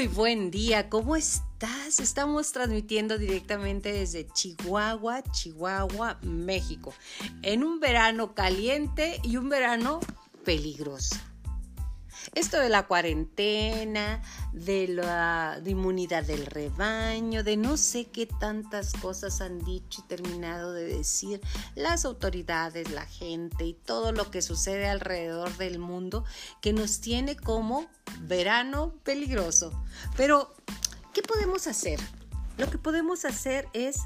[0.00, 2.00] Muy buen día, ¿cómo estás?
[2.00, 6.94] Estamos transmitiendo directamente desde Chihuahua, Chihuahua, México,
[7.42, 10.00] en un verano caliente y un verano
[10.42, 11.16] peligroso.
[12.34, 19.40] Esto de la cuarentena, de la inmunidad del rebaño, de no sé qué tantas cosas
[19.40, 21.40] han dicho y terminado de decir
[21.74, 26.24] las autoridades, la gente y todo lo que sucede alrededor del mundo
[26.60, 27.86] que nos tiene como
[28.20, 29.72] verano peligroso.
[30.16, 30.54] Pero,
[31.12, 32.00] ¿qué podemos hacer?
[32.58, 34.00] Lo que podemos hacer es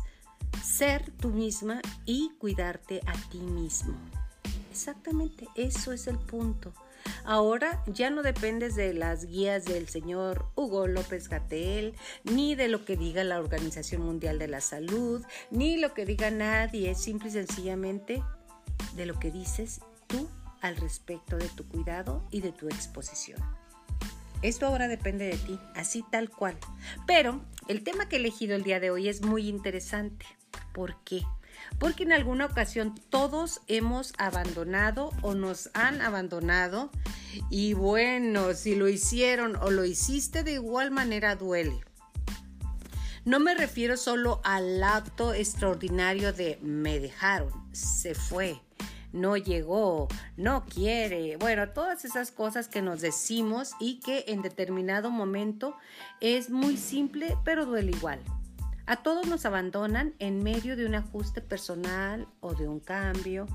[0.63, 3.95] ser tú misma y cuidarte a ti mismo.
[4.71, 6.73] Exactamente, eso es el punto.
[7.25, 12.85] Ahora ya no dependes de las guías del señor Hugo López Gatel, ni de lo
[12.85, 17.33] que diga la Organización Mundial de la Salud, ni lo que diga nadie, simple y
[17.33, 18.23] sencillamente
[18.95, 20.29] de lo que dices tú
[20.61, 23.41] al respecto de tu cuidado y de tu exposición.
[24.43, 26.57] Esto ahora depende de ti, así tal cual.
[27.07, 30.27] Pero el tema que he elegido el día de hoy es muy interesante.
[30.75, 31.23] ¿Por qué?
[31.79, 36.91] Porque en alguna ocasión todos hemos abandonado o nos han abandonado
[37.49, 41.81] y bueno, si lo hicieron o lo hiciste de igual manera duele.
[43.25, 48.61] No me refiero solo al acto extraordinario de me dejaron, se fue,
[49.13, 55.11] no llegó, no quiere, bueno, todas esas cosas que nos decimos y que en determinado
[55.11, 55.77] momento
[56.21, 58.19] es muy simple, pero duele igual.
[58.87, 63.47] A todos nos abandonan en medio de un ajuste personal o de un cambio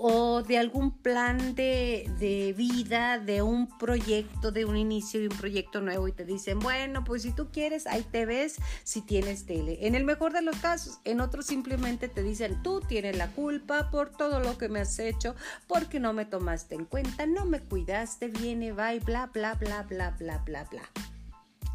[0.00, 5.80] o de algún plan de, vida, de un proyecto, de un inicio de un proyecto
[5.80, 9.86] nuevo y te dicen, bueno, pues si tú quieres, ahí te ves si tienes tele.
[9.88, 13.90] En el mejor de los casos, en otros simplemente te dicen, tú tienes la culpa
[13.90, 15.34] por todo lo que me has hecho,
[15.66, 19.82] porque no me tomaste en cuenta, no me cuidaste, viene, va y bla, bla, bla,
[19.82, 20.82] bla, bla, bla, bla.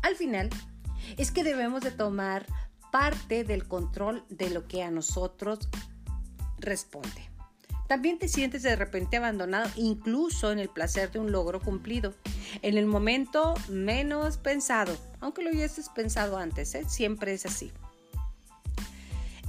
[0.02, 0.50] Al final,
[1.18, 2.46] es que debemos de tomar
[2.94, 5.68] parte del control de lo que a nosotros
[6.60, 7.28] responde.
[7.88, 12.14] También te sientes de repente abandonado, incluso en el placer de un logro cumplido,
[12.62, 16.86] en el momento menos pensado, aunque lo hubieses pensado antes, ¿eh?
[16.88, 17.72] siempre es así.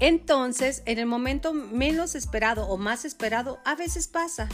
[0.00, 4.48] Entonces, en el momento menos esperado o más esperado, a veces pasa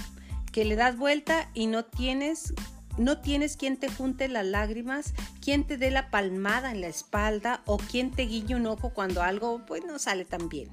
[0.51, 2.55] que le das vuelta y no tienes
[2.99, 7.63] no tienes quien te junte las lágrimas, quien te dé la palmada en la espalda
[7.67, 10.71] o quien te guiñe un ojo cuando algo pues no sale tan bien.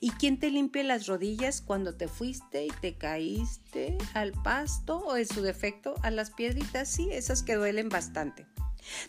[0.00, 5.16] ¿Y quién te limpia las rodillas cuando te fuiste y te caíste al pasto o
[5.16, 6.88] en su defecto a las piedritas?
[6.88, 8.46] Sí, esas que duelen bastante.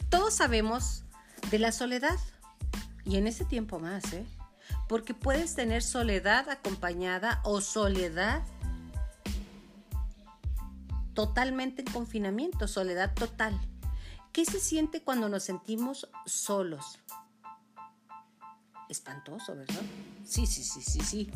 [0.10, 1.04] Todos sabemos
[1.52, 2.18] de la soledad
[3.06, 4.26] y en ese tiempo más, ¿eh?
[4.88, 8.44] Porque puedes tener soledad acompañada o soledad
[11.20, 13.60] totalmente en confinamiento, soledad total.
[14.32, 16.98] ¿Qué se siente cuando nos sentimos solos?
[18.88, 19.82] Espantoso, ¿verdad?
[20.24, 21.30] Sí, sí, sí, sí, sí.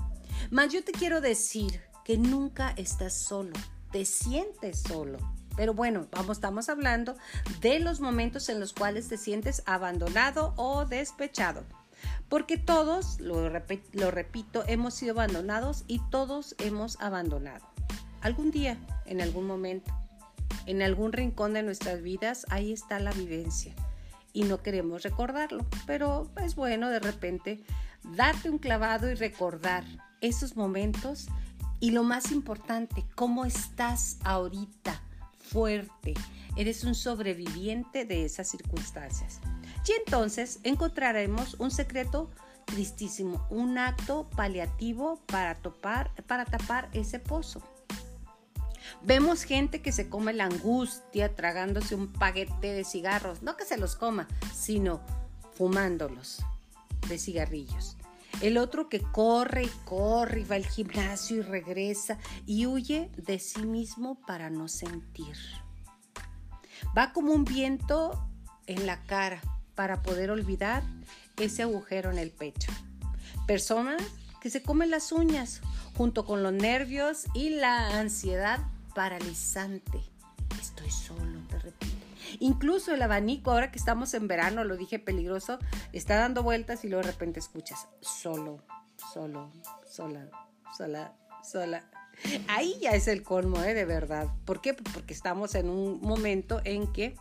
[0.51, 3.51] Mas yo te quiero decir que nunca estás solo,
[3.91, 5.17] te sientes solo.
[5.57, 7.17] Pero bueno, vamos, estamos hablando
[7.59, 11.65] de los momentos en los cuales te sientes abandonado o despechado.
[12.29, 17.72] Porque todos, lo repito, hemos sido abandonados y todos hemos abandonado.
[18.23, 19.93] Algún día, en algún momento,
[20.65, 23.75] en algún rincón de nuestras vidas, ahí está la vivencia
[24.31, 27.63] y no queremos recordarlo, pero es bueno de repente
[28.15, 29.83] darte un clavado y recordar
[30.21, 31.27] esos momentos
[31.79, 35.01] y lo más importante, cómo estás ahorita,
[35.37, 36.13] fuerte.
[36.55, 39.41] Eres un sobreviviente de esas circunstancias.
[39.85, 42.31] Y entonces encontraremos un secreto
[42.65, 47.61] tristísimo, un acto paliativo para, topar, para tapar ese pozo.
[49.01, 53.77] Vemos gente que se come la angustia tragándose un paquete de cigarros, no que se
[53.77, 55.01] los coma, sino
[55.53, 56.41] fumándolos
[57.07, 57.97] de cigarrillos.
[58.41, 63.39] El otro que corre y corre y va al gimnasio y regresa y huye de
[63.39, 65.37] sí mismo para no sentir.
[66.97, 68.27] Va como un viento
[68.67, 69.41] en la cara
[69.75, 70.83] para poder olvidar
[71.37, 72.71] ese agujero en el pecho.
[73.47, 74.01] Personas
[74.41, 75.61] que se comen las uñas
[75.95, 78.59] junto con los nervios y la ansiedad
[78.93, 80.01] paralizante.
[80.59, 81.93] Estoy solo, te repito.
[82.39, 85.59] Incluso el abanico, ahora que estamos en verano, lo dije peligroso,
[85.91, 88.63] está dando vueltas y luego de repente escuchas solo,
[89.13, 89.51] solo,
[89.85, 90.29] sola,
[90.75, 91.13] sola,
[91.43, 91.89] sola.
[92.47, 93.73] Ahí ya es el colmo, ¿eh?
[93.73, 94.27] de verdad.
[94.45, 94.73] ¿Por qué?
[94.73, 97.15] Porque estamos en un momento en que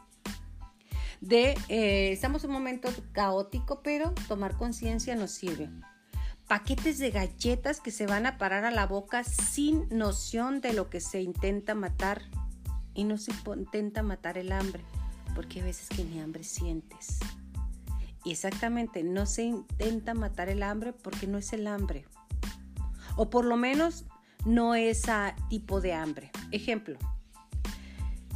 [1.20, 5.70] de, eh, estamos en un momento caótico, pero tomar conciencia nos sirve
[6.52, 10.90] paquetes de galletas que se van a parar a la boca sin noción de lo
[10.90, 12.20] que se intenta matar.
[12.92, 14.84] Y no se intenta matar el hambre,
[15.34, 17.20] porque hay veces que ni hambre sientes.
[18.22, 22.04] Y exactamente, no se intenta matar el hambre porque no es el hambre.
[23.16, 24.04] O por lo menos
[24.44, 26.30] no es a tipo de hambre.
[26.50, 26.98] Ejemplo,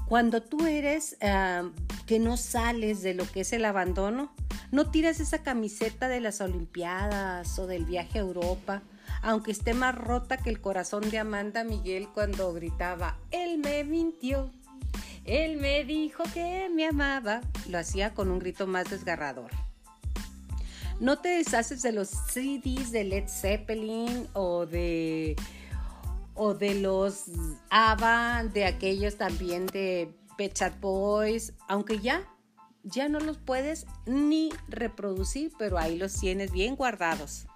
[0.08, 1.68] cuando tú eres ah,
[2.06, 4.34] que no sales de lo que es el abandono,
[4.76, 8.82] no tiras esa camiseta de las Olimpiadas o del viaje a Europa,
[9.22, 14.50] aunque esté más rota que el corazón de Amanda Miguel cuando gritaba, él me mintió,
[15.24, 17.40] él me dijo que me amaba.
[17.70, 19.50] Lo hacía con un grito más desgarrador.
[21.00, 25.36] No te deshaces de los CDs de Led Zeppelin o de
[26.34, 27.30] o de los
[27.70, 32.28] ABBA, de aquellos también de Pet Boys, aunque ya
[32.86, 37.46] ya no los puedes ni reproducir, pero ahí los tienes bien guardados.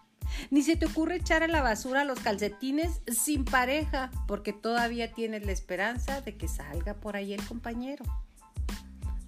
[0.50, 5.44] Ni se te ocurre echar a la basura los calcetines sin pareja, porque todavía tienes
[5.44, 8.04] la esperanza de que salga por ahí el compañero.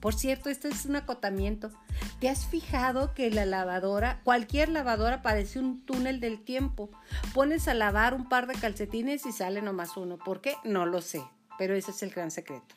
[0.01, 1.71] Por cierto, este es un acotamiento.
[2.19, 6.91] ¿Te has fijado que la lavadora, cualquier lavadora parece un túnel del tiempo?
[7.35, 10.19] Pones a lavar un par de calcetines y sale nomás uno.
[10.19, 10.57] ¿Por qué?
[10.65, 11.23] No lo sé,
[11.57, 12.75] pero ese es el gran secreto.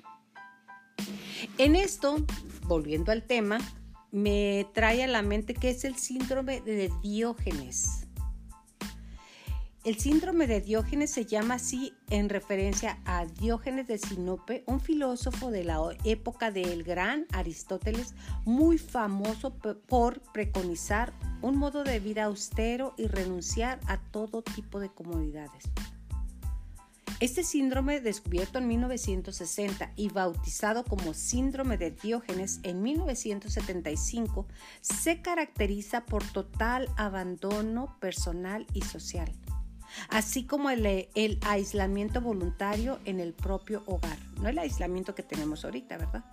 [1.58, 2.18] En esto,
[2.68, 3.60] volviendo al tema,
[4.12, 8.06] me trae a la mente que es el síndrome de Diógenes.
[9.86, 15.52] El síndrome de Diógenes se llama así en referencia a Diógenes de Sinope, un filósofo
[15.52, 18.16] de la época del gran Aristóteles,
[18.46, 24.90] muy famoso por preconizar un modo de vida austero y renunciar a todo tipo de
[24.90, 25.66] comodidades.
[27.20, 34.46] Este síndrome, descubierto en 1960 y bautizado como síndrome de Diógenes en 1975,
[34.82, 39.32] se caracteriza por total abandono personal y social
[40.10, 45.98] así como el, aislamiento voluntario en el propio hogar, no el aislamiento que tenemos ahorita,
[45.98, 46.26] ¿verdad?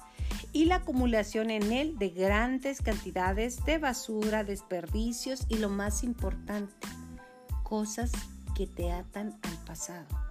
[0.52, 6.75] Y la acumulación en él de grandes cantidades de basura, desperdicios y lo más importante,
[7.62, 8.12] cosas
[8.55, 10.22] que te atan al pasado.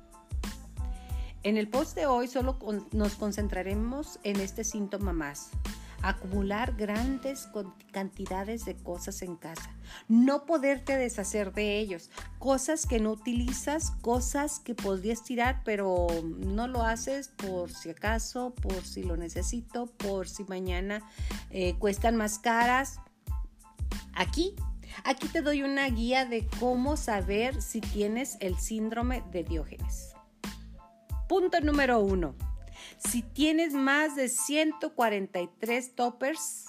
[1.43, 2.59] En el post de hoy solo
[2.91, 5.49] nos concentraremos en este síntoma más,
[6.03, 7.49] acumular grandes
[7.91, 9.71] cantidades de cosas en casa,
[10.07, 16.67] no poderte deshacer de ellos, cosas que no utilizas, cosas que podrías tirar, pero no
[16.67, 21.01] lo haces por si acaso, por si lo necesito, por si mañana
[21.49, 22.99] eh, cuestan más caras.
[24.13, 24.55] Aquí
[25.05, 30.10] Aquí te doy una guía de cómo saber si tienes el síndrome de Diógenes.
[31.31, 32.35] Punto número uno.
[32.97, 36.65] Si tienes más de 143 toppers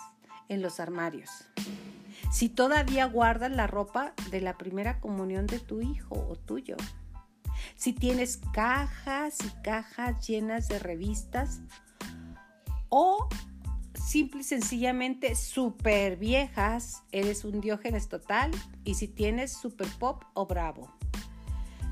[0.48, 1.30] en los armarios.
[2.30, 6.76] Si todavía guardas la ropa de la primera comunión de tu hijo o tuyo.
[7.74, 11.58] Si tienes cajas y cajas llenas de revistas
[12.88, 13.28] o
[13.94, 18.52] simple y sencillamente super viejas, eres un diógenes total
[18.84, 21.01] y si tienes super pop o bravo.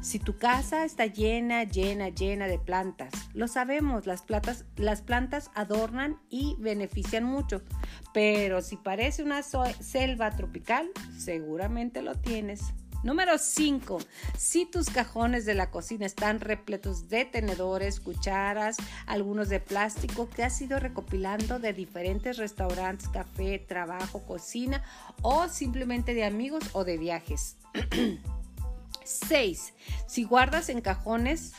[0.02, 5.50] Si tu casa está llena, llena, llena de plantas, lo sabemos, las plantas, las plantas
[5.54, 7.60] adornan y benefician mucho,
[8.14, 10.88] pero si parece una selva tropical,
[11.18, 12.72] seguramente lo tienes.
[13.02, 13.98] Número 5.
[14.38, 18.76] Si tus cajones de la cocina están repletos de tenedores, cucharas,
[19.06, 24.82] algunos de plástico que has ido recopilando de diferentes restaurantes, café, trabajo, cocina
[25.22, 27.56] o simplemente de amigos o de viajes.
[29.10, 29.74] 6.
[30.06, 31.52] Si guardas en cajones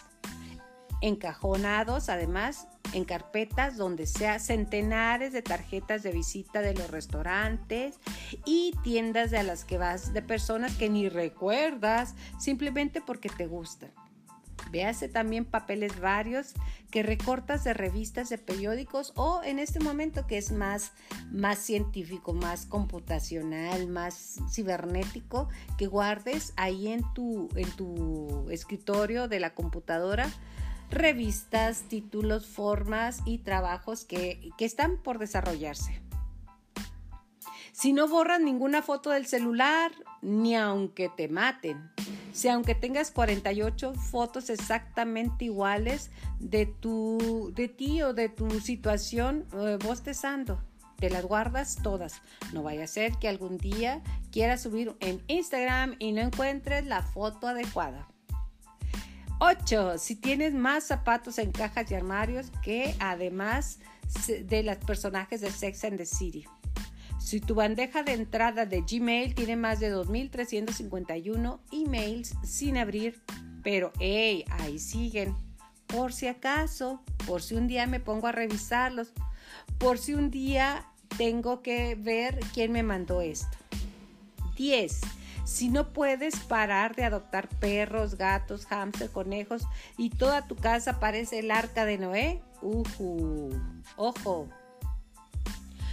[1.02, 8.00] encajonados, además en carpetas donde sea centenares de tarjetas de visita de los restaurantes
[8.46, 13.92] y tiendas de las que vas de personas que ni recuerdas simplemente porque te gustan.
[14.72, 16.54] Véase también papeles varios
[16.90, 20.94] que recortas de revistas de periódicos o en este momento que es más,
[21.32, 29.40] más científico, más computacional, más cibernético, que guardes ahí en tu, en tu escritorio de
[29.40, 30.32] la computadora
[30.90, 36.02] revistas, títulos, formas y trabajos que, que están por desarrollarse.
[37.72, 41.90] Si no borras ninguna foto del celular, ni aunque te maten,
[42.34, 49.46] si aunque tengas 48 fotos exactamente iguales de, tu, de ti o de tu situación
[49.54, 50.62] eh, bostezando,
[50.98, 52.22] te las guardas todas.
[52.54, 57.02] No vaya a ser que algún día quieras subir en Instagram y no encuentres la
[57.02, 58.08] foto adecuada.
[59.40, 59.98] 8.
[59.98, 63.80] Si tienes más zapatos en cajas y armarios que además
[64.28, 66.46] de los personajes de Sex and the City.
[67.24, 73.22] Si tu bandeja de entrada de Gmail tiene más de 2.351 emails sin abrir,
[73.64, 75.36] pero hey, ahí siguen.
[75.86, 79.14] Por si acaso, por si un día me pongo a revisarlos.
[79.78, 80.86] por si un día
[81.18, 83.58] tengo que ver quién me mandó esto.
[84.58, 85.02] 10.
[85.46, 89.64] Si no puedes parar de adoptar perros, gatos, hámster, conejos
[89.98, 93.54] y toda tu casa parece el arca de Noé, uh,
[93.96, 94.50] ojo.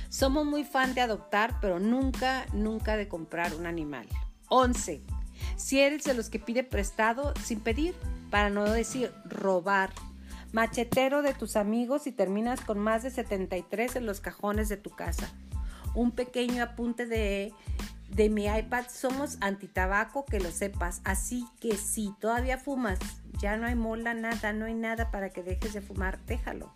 [0.08, 4.08] Somos muy fan de adoptar, pero nunca, nunca de comprar un animal.
[4.48, 5.02] 11.
[5.56, 7.94] Si eres de los que pide prestado sin pedir,
[8.30, 9.90] para no decir robar.
[10.52, 14.90] Machetero de tus amigos y terminas con más de 73 en los cajones de tu
[14.90, 15.30] casa.
[15.94, 17.52] Un pequeño apunte de
[18.08, 21.00] de mi iPad somos antitabaco, que lo sepas.
[21.04, 22.98] Así que si todavía fumas,
[23.38, 26.72] ya no hay mola, nada, no hay nada para que dejes de fumar, déjalo.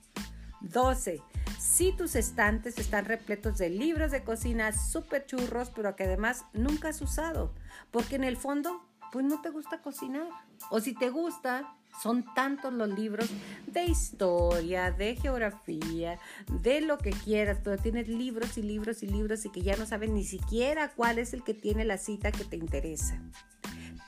[0.61, 1.21] 12.
[1.63, 6.89] Si tus estantes están repletos de libros de cocina súper churros, pero que además nunca
[6.89, 7.55] has usado,
[7.93, 10.27] porque en el fondo, pues no te gusta cocinar.
[10.71, 13.31] O si te gusta, son tantos los libros
[13.69, 16.19] de historia, de geografía,
[16.63, 19.87] de lo que quieras, pero tienes libros y libros y libros y que ya no
[19.87, 23.23] sabes ni siquiera cuál es el que tiene la cita que te interesa.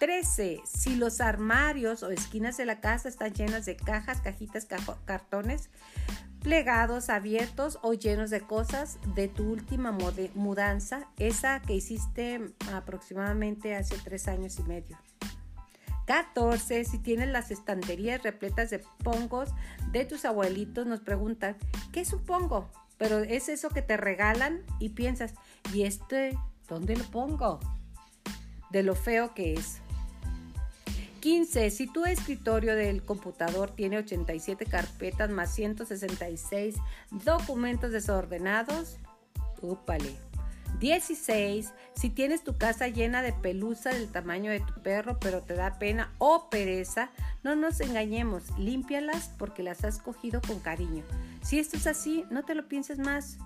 [0.01, 0.61] 13.
[0.67, 4.67] Si los armarios o esquinas de la casa están llenas de cajas, cajitas,
[5.05, 5.71] cartones,
[6.45, 9.97] plegados, abiertos o llenos de cosas de tu última
[10.35, 14.99] mudanza, esa que hiciste aproximadamente hace tres años y medio.
[16.05, 16.85] 14.
[16.85, 19.49] Si tienes las estanterías repletas de pongos
[19.91, 21.57] de tus abuelitos, nos preguntan,
[21.93, 22.71] ¿qué es un pongo?
[22.99, 25.33] Pero es eso que te regalan y piensas,
[25.73, 27.59] ¿y este dónde lo pongo?
[28.71, 29.81] De lo feo que es.
[31.25, 31.71] 15.
[31.71, 36.75] Si tu escritorio del computador tiene 87 carpetas más 166
[37.13, 38.99] documentos desordenados,
[39.63, 40.15] úpale.
[40.81, 41.73] 16.
[41.95, 45.79] Si tienes tu casa llena de pelusa del tamaño de tu perro, pero te da
[45.79, 47.09] pena o pereza,
[47.43, 51.05] no nos engañemos, límpialas porque las has cogido con cariño.
[51.43, 53.39] Si esto es así, no te lo pienses más.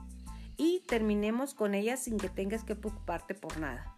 [0.56, 3.97] Y terminemos con ellas sin que tengas que preocuparte por nada.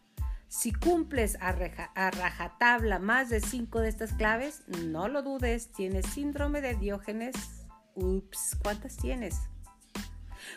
[0.50, 6.61] Si cumples a, rajatabla más de 5 de estas claves, no lo dudes, tienes síndrome
[6.61, 7.37] de Diógenes.
[7.95, 9.42] Ups, ¿cuántas tienes?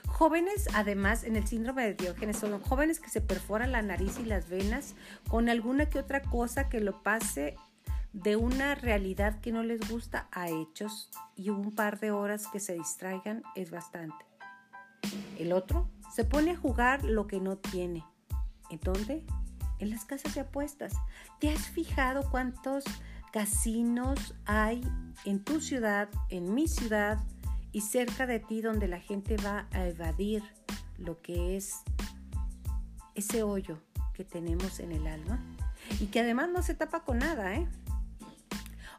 [0.07, 4.25] Jóvenes, además, en el síndrome de Diógenes, son jóvenes que se perforan la nariz y
[4.25, 4.95] las venas
[5.29, 7.55] con alguna que otra cosa que lo pase
[8.13, 12.59] de una realidad que no les gusta a hechos y un par de horas que
[12.59, 14.25] se distraigan es bastante.
[15.37, 18.03] El otro se pone a jugar lo que no tiene.
[18.71, 19.23] ¿En dónde?
[19.79, 20.93] En las casas de apuestas.
[21.39, 22.83] ¿Te has fijado cuántos
[23.31, 24.81] casinos hay
[25.25, 27.17] en tu ciudad, en mi ciudad,
[27.71, 30.43] y cerca de ti donde la gente va a evadir
[30.99, 31.81] lo que es
[33.15, 33.79] ese hoyo
[34.13, 35.43] que tenemos en el alma
[35.99, 37.67] y que además no se tapa con nada, ¿eh?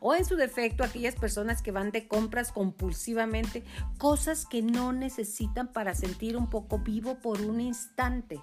[0.00, 3.64] O en su defecto, aquellas personas que van de compras compulsivamente,
[3.96, 8.38] cosas que no necesitan para sentir un poco vivo por un instante.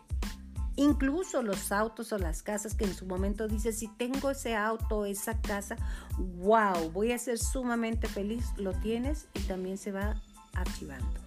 [0.81, 5.05] Incluso los autos o las casas que en su momento dices, si tengo ese auto,
[5.05, 5.75] esa casa,
[6.17, 10.15] wow, voy a ser sumamente feliz, lo tienes y también se va
[10.55, 11.19] archivando.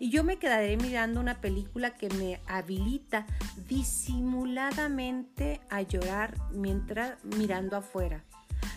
[0.00, 3.24] Y yo me quedaré mirando una película que me habilita
[3.68, 8.24] disimuladamente a llorar mientras mirando afuera,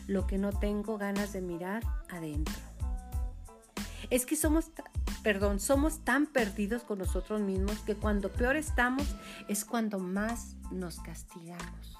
[0.06, 2.54] lo que no tengo ganas de mirar adentro.
[4.12, 4.70] Es que somos
[5.27, 9.05] perdón, somos tan perdidos con nosotros mismos que cuando peor estamos
[9.50, 11.98] es cuando más nos castigamos.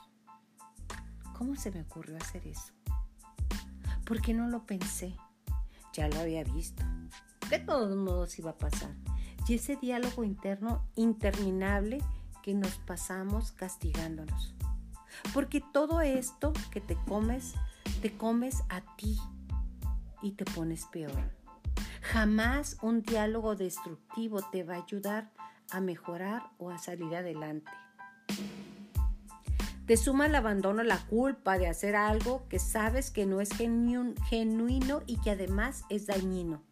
[1.38, 2.72] ¿Cómo se me ocurrió hacer eso?
[4.06, 5.14] ¿Por qué no lo pensé?
[5.92, 6.86] Ya lo había visto.
[7.50, 8.96] De todos modos iba a pasar.
[9.46, 12.02] Y ese diálogo interno interminable
[12.42, 14.56] que nos pasamos castigándonos.
[15.34, 17.56] Porque todo esto que te comes,
[18.02, 19.20] te comes a ti
[20.22, 21.37] y te pones peor.
[22.14, 25.30] Jamás un diálogo destructivo te va a ayudar
[25.72, 27.70] a mejorar o a salir adelante.
[29.86, 35.04] Te suma el abandono la culpa de hacer algo que sabes que no es genuino
[35.06, 36.64] y que además es dañino.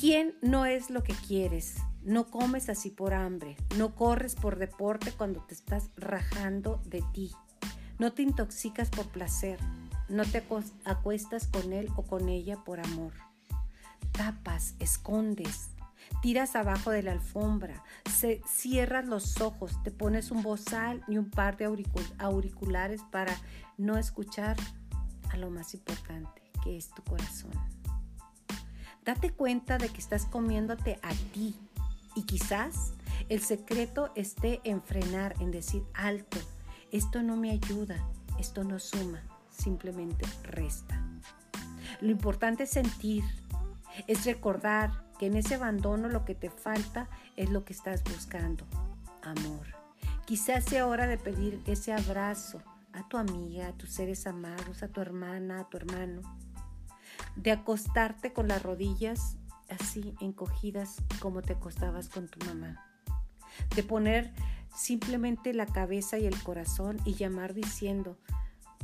[0.00, 1.76] ¿Quién no es lo que quieres?
[2.02, 7.30] No comes así por hambre, no corres por deporte cuando te estás rajando de ti,
[7.98, 9.58] no te intoxicas por placer,
[10.08, 10.44] no te
[10.84, 13.12] acuestas con él o con ella por amor.
[14.12, 15.70] Tapas, escondes,
[16.20, 21.30] tiras abajo de la alfombra, se, cierras los ojos, te pones un bozal y un
[21.30, 21.64] par de
[22.18, 23.36] auriculares para
[23.76, 24.56] no escuchar
[25.30, 27.52] a lo más importante, que es tu corazón.
[29.04, 31.54] Date cuenta de que estás comiéndote a ti
[32.14, 32.92] y quizás
[33.28, 36.38] el secreto esté en frenar, en decir alto,
[36.92, 37.96] esto no me ayuda,
[38.38, 39.22] esto no suma
[39.54, 41.00] simplemente resta.
[42.00, 43.24] Lo importante es sentir,
[44.06, 48.66] es recordar que en ese abandono lo que te falta es lo que estás buscando,
[49.22, 49.66] amor.
[50.26, 54.88] Quizás sea hora de pedir ese abrazo a tu amiga, a tus seres amados, a
[54.88, 56.22] tu hermana, a tu hermano,
[57.36, 59.36] de acostarte con las rodillas
[59.68, 62.84] así encogidas como te acostabas con tu mamá,
[63.74, 64.32] de poner
[64.74, 68.18] simplemente la cabeza y el corazón y llamar diciendo,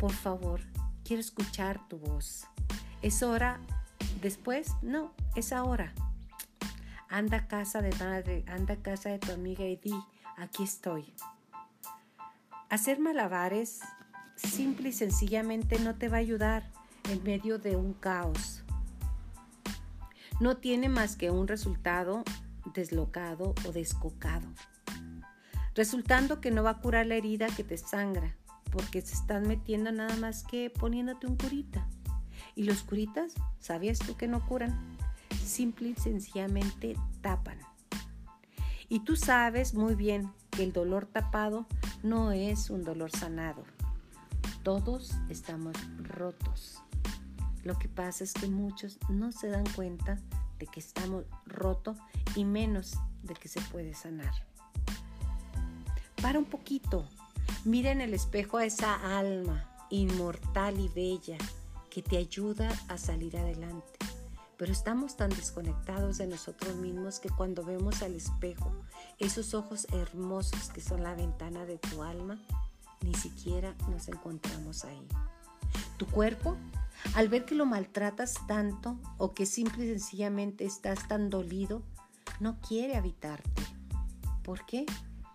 [0.01, 0.63] por favor,
[1.05, 2.47] quiero escuchar tu voz.
[3.03, 3.61] ¿Es hora
[4.23, 4.73] después?
[4.81, 5.93] No, es ahora.
[7.11, 9.79] Anda a casa de madre, anda a casa de tu amiga y
[10.39, 11.13] aquí estoy.
[12.71, 13.81] Hacer malabares
[14.37, 16.71] simple y sencillamente no te va a ayudar
[17.11, 18.63] en medio de un caos.
[20.41, 22.25] No tiene más que un resultado
[22.73, 24.49] deslocado o descocado,
[25.75, 28.35] resultando que no va a curar la herida que te sangra,
[28.71, 31.87] porque se están metiendo nada más que poniéndote un curita.
[32.55, 34.97] Y los curitas, ¿sabías tú que no curan?
[35.45, 37.59] Simple y sencillamente tapan.
[38.89, 41.67] Y tú sabes muy bien que el dolor tapado
[42.03, 43.65] no es un dolor sanado.
[44.63, 46.83] Todos estamos rotos.
[47.63, 50.19] Lo que pasa es que muchos no se dan cuenta
[50.59, 51.99] de que estamos rotos
[52.35, 54.33] y menos de que se puede sanar.
[56.21, 57.09] Para un poquito,
[57.65, 61.37] mira en el espejo a esa alma inmortal y bella
[61.91, 63.99] que te ayuda a salir adelante.
[64.57, 68.73] Pero estamos tan desconectados de nosotros mismos que cuando vemos al espejo,
[69.19, 72.39] esos ojos hermosos que son la ventana de tu alma,
[73.03, 75.07] ni siquiera nos encontramos ahí.
[75.97, 76.57] Tu cuerpo,
[77.15, 81.83] al ver que lo maltratas tanto o que simple y sencillamente estás tan dolido,
[82.39, 83.63] no quiere habitarte.
[84.43, 84.87] ¿Por qué?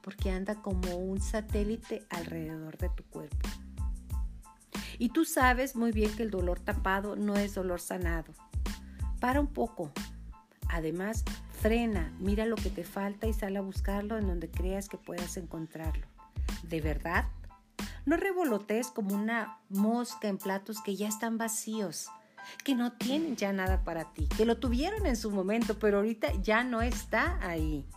[0.06, 3.50] Porque anda como un satélite alrededor de tu cuerpo.
[5.00, 8.32] Y tú sabes muy bien que el dolor tapado no es dolor sanado.
[9.20, 9.92] Para un poco.
[10.70, 11.24] Además,
[11.60, 15.38] frena, mira lo que te falta y sal a buscarlo en donde creas que puedas
[15.38, 16.06] encontrarlo.
[16.62, 17.26] ¿De verdad?
[18.06, 22.10] No revolotees como una mosca en platos que ya están vacíos,
[22.64, 26.32] que no tienen ya nada para ti, que lo tuvieron en su momento, pero ahorita
[26.44, 27.88] ya no está ahí.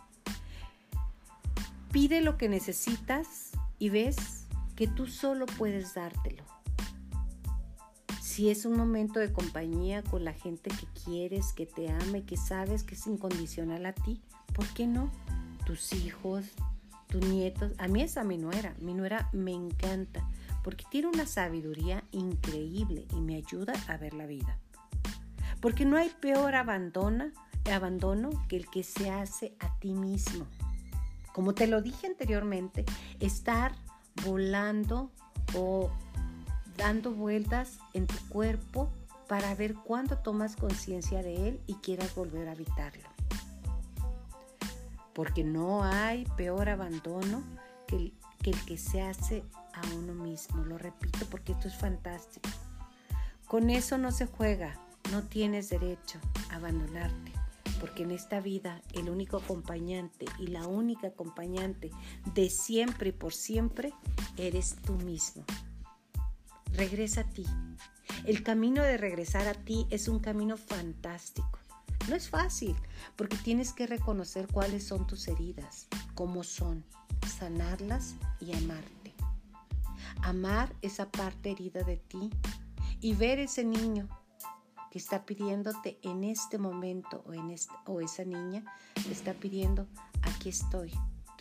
[1.91, 6.43] Pide lo que necesitas y ves que tú solo puedes dártelo.
[8.21, 12.37] Si es un momento de compañía con la gente que quieres, que te ame, que
[12.37, 14.21] sabes que es incondicional a ti,
[14.53, 15.11] ¿por qué no?
[15.65, 16.45] Tus hijos,
[17.07, 17.73] tus nietos.
[17.79, 18.75] A mí esa mi nuera.
[18.79, 20.29] Mi nuera me encanta
[20.63, 24.57] porque tiene una sabiduría increíble y me ayuda a ver la vida.
[25.59, 27.31] Porque no hay peor abandono
[28.47, 30.45] que el que se hace a ti mismo.
[31.39, 32.83] Como te lo dije anteriormente,
[33.21, 33.71] estar
[34.25, 35.09] volando
[35.55, 35.89] o
[36.75, 38.91] dando vueltas en tu cuerpo
[39.29, 43.07] para ver cuándo tomas conciencia de él y quieras volver a habitarlo
[45.13, 47.41] porque no hay peor abandono
[47.87, 48.13] que el,
[48.65, 50.65] que se hace a uno mismo.
[50.65, 52.49] Lo repito porque esto es fantástico.
[53.47, 54.77] Con eso no se juega,
[55.09, 56.19] no tienes derecho
[56.51, 57.28] a abandonarte,
[57.79, 61.91] porque en esta vida el único acompañante y la única acompañante
[62.33, 63.93] de siempre y por siempre
[64.37, 65.43] eres tú mismo.
[66.73, 67.45] Regresa a ti.
[68.25, 71.59] El camino de regresar a ti es un camino fantástico.
[72.07, 72.75] No es fácil,
[73.15, 76.83] porque tienes que reconocer cuáles son tus heridas, cómo son,
[77.27, 79.13] sanarlas y amarte.
[80.21, 82.29] Amar esa parte herida de ti
[82.99, 84.07] y ver ese niño
[84.91, 88.63] que está pidiéndote en este momento o, en esa niña
[88.95, 89.87] te está pidiendo,
[90.21, 90.91] aquí estoy,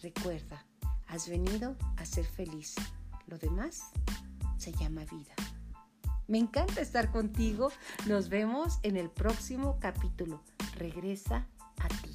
[0.03, 0.65] recuerda,
[1.07, 2.75] has venido a ser feliz.
[3.27, 3.91] Lo demás
[4.59, 5.35] se llama vida.
[6.27, 7.73] Me encanta estar contigo.
[8.07, 10.43] Nos vemos en el próximo capítulo.
[10.77, 11.47] Regresa
[11.79, 12.15] a ti.